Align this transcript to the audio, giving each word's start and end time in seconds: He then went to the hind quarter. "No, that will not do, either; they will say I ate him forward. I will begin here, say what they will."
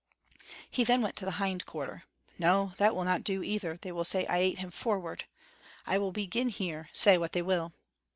He 0.67 0.83
then 0.83 1.03
went 1.03 1.15
to 1.17 1.25
the 1.25 1.29
hind 1.37 1.67
quarter. 1.67 2.05
"No, 2.39 2.73
that 2.77 2.95
will 2.95 3.03
not 3.03 3.23
do, 3.23 3.43
either; 3.43 3.77
they 3.77 3.91
will 3.91 4.03
say 4.03 4.25
I 4.25 4.39
ate 4.39 4.57
him 4.57 4.71
forward. 4.71 5.25
I 5.85 5.99
will 5.99 6.11
begin 6.11 6.49
here, 6.49 6.89
say 6.91 7.19
what 7.19 7.33
they 7.33 7.43
will." 7.43 7.71